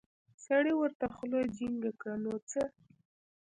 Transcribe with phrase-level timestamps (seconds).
[0.45, 2.61] سړي ورته خوله جينګه کړه نو څه.